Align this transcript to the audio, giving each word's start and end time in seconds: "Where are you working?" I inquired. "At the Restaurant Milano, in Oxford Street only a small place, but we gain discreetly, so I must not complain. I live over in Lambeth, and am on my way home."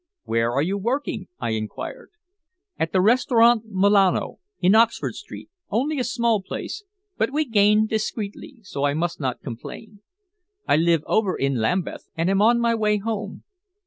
"Where 0.23 0.51
are 0.51 0.63
you 0.63 0.79
working?" 0.79 1.27
I 1.39 1.51
inquired. 1.51 2.09
"At 2.79 2.91
the 2.91 2.99
Restaurant 3.01 3.65
Milano, 3.67 4.39
in 4.59 4.73
Oxford 4.73 5.13
Street 5.13 5.51
only 5.69 5.99
a 5.99 6.03
small 6.03 6.41
place, 6.41 6.83
but 7.19 7.31
we 7.31 7.45
gain 7.45 7.85
discreetly, 7.85 8.61
so 8.63 8.83
I 8.83 8.95
must 8.95 9.19
not 9.19 9.43
complain. 9.43 10.01
I 10.67 10.75
live 10.77 11.03
over 11.05 11.35
in 11.37 11.57
Lambeth, 11.59 12.07
and 12.15 12.31
am 12.31 12.41
on 12.41 12.59
my 12.59 12.73
way 12.73 12.97
home." 12.97 13.43